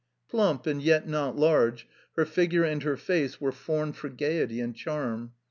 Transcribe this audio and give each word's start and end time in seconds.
Plump, 0.31 0.65
and 0.65 0.81
yet 0.81 1.07
not 1.07 1.35
large, 1.37 1.87
her 2.15 2.25
figure 2.25 2.63
and 2.63 2.81
her 2.81 2.97
face 2.97 3.39
were 3.39 3.51
formed 3.51 3.95
for 3.97 4.09
gaiety 4.09 4.59
and 4.59 4.75
charm. 4.75 5.33